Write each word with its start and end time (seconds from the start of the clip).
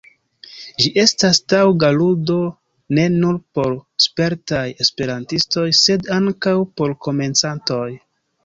Ĝi 0.83 0.91
estas 1.01 1.39
taŭga 1.53 1.91
ludo 1.97 2.37
ne 2.99 3.05
nur 3.17 3.37
por 3.59 3.75
spertaj 4.07 4.65
esperantistoj, 4.87 5.67
sed 5.83 6.11
ankaŭ 6.19 6.57
por 6.81 6.97
komencantoj. 7.11 7.89